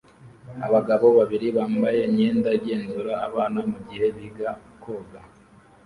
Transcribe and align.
Abagabo 0.65 1.05
babiri 1.17 1.47
bambaye 1.57 1.99
imyenda 2.09 2.49
igenzura 2.59 3.13
abana 3.27 3.59
mugihe 3.69 4.07
biga 4.17 4.49
koga 4.83 5.19